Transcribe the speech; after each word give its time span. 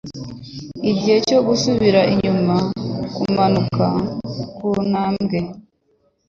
Igihe 0.91 1.17
cyo 1.27 1.39
gusubira 1.47 2.01
inyuma 2.13 2.55
no 2.99 3.07
kumanuka 3.15 3.85
kuntambwe, 4.55 5.37